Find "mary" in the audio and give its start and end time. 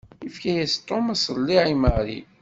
1.83-2.19